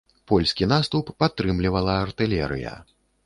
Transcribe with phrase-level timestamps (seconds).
[0.29, 2.73] Польскі наступ падтрымлівала артылерыя.